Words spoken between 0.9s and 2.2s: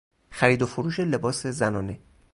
لباس زنانه